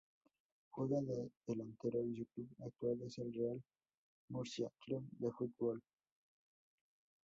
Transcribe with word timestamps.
Juega 0.71 0.99
de 0.99 1.29
delantero 1.45 2.03
y 2.03 2.15
su 2.15 2.25
club 2.33 2.49
actual 2.65 2.99
es 3.03 3.19
el 3.19 3.31
Real 3.31 3.61
Murcia 4.29 4.67
Club 4.83 5.07
de 5.11 5.31
Fútbol. 5.31 5.83